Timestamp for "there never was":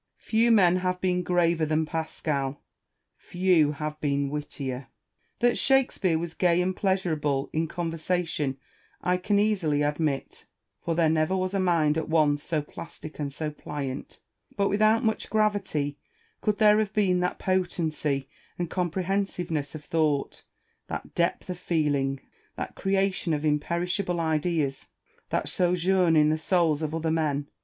10.95-11.53